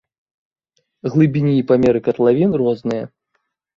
Глыбіні 1.15 1.53
і 1.57 1.67
памеры 1.73 1.99
катлавін 2.07 2.59
розныя. 2.63 3.03